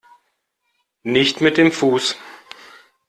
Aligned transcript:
Nicht 1.03 1.41
mit 1.41 1.57
dem 1.57 1.71
Fuß! 1.71 2.17